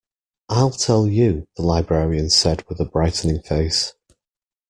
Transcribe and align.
I'll 0.49 0.71
tell 0.71 1.05
you, 1.07 1.47
the 1.57 1.61
librarian 1.61 2.31
said 2.31 2.63
with 2.67 2.79
a 2.79 2.85
brightening 2.85 3.43
face. 3.43 3.93